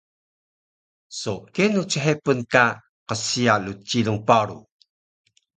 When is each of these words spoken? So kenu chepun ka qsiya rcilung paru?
So 1.19 1.31
kenu 1.53 1.81
chepun 1.91 2.39
ka 2.53 2.63
qsiya 3.07 3.55
rcilung 3.65 4.21
paru? 4.27 4.57